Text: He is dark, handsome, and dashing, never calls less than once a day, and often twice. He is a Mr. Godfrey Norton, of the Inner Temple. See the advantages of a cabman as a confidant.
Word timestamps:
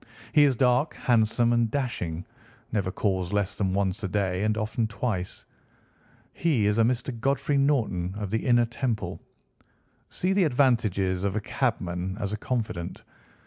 He 0.33 0.45
is 0.45 0.55
dark, 0.55 0.95
handsome, 0.95 1.53
and 1.53 1.69
dashing, 1.69 2.25
never 2.71 2.91
calls 2.91 3.31
less 3.31 3.55
than 3.55 3.71
once 3.75 4.03
a 4.03 4.07
day, 4.07 4.41
and 4.45 4.57
often 4.57 4.87
twice. 4.87 5.45
He 6.33 6.65
is 6.65 6.79
a 6.79 6.81
Mr. 6.83 7.15
Godfrey 7.19 7.59
Norton, 7.59 8.15
of 8.17 8.31
the 8.31 8.43
Inner 8.47 8.65
Temple. 8.65 9.21
See 10.09 10.33
the 10.33 10.45
advantages 10.45 11.23
of 11.23 11.35
a 11.35 11.39
cabman 11.39 12.17
as 12.19 12.33
a 12.33 12.37
confidant. 12.37 13.03